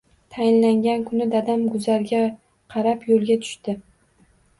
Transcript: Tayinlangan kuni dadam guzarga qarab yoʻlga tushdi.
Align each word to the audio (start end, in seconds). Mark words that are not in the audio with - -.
Tayinlangan 0.35 1.03
kuni 1.09 1.27
dadam 1.35 1.65
guzarga 1.73 2.21
qarab 2.77 3.05
yoʻlga 3.11 3.37
tushdi. 3.45 3.77